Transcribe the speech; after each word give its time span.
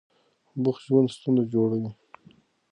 بوخت 0.63 0.81
ژوند 0.87 1.09
ستونزه 1.15 1.43
جوړوي. 1.53 1.91